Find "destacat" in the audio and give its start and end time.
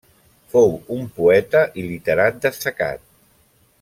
2.47-3.05